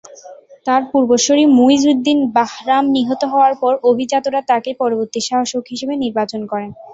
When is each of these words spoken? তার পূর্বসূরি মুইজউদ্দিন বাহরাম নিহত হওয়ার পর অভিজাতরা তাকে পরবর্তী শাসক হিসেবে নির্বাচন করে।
তার 0.67 0.81
পূর্বসূরি 0.91 1.43
মুইজউদ্দিন 1.57 2.19
বাহরাম 2.35 2.83
নিহত 2.95 3.21
হওয়ার 3.31 3.53
পর 3.61 3.73
অভিজাতরা 3.89 4.39
তাকে 4.49 4.69
পরবর্তী 4.81 5.19
শাসক 5.29 5.63
হিসেবে 5.71 5.93
নির্বাচন 6.03 6.41
করে। 6.51 6.67